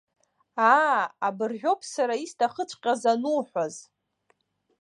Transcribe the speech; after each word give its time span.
Аа, 0.73 1.01
абыржәоуп 1.27 1.81
сара 1.93 2.15
исҭахыҵәҟьаз 2.23 3.01
ануҳәаз. 3.11 3.75